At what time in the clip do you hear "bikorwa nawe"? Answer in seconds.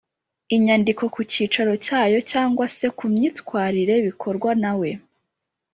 4.07-4.89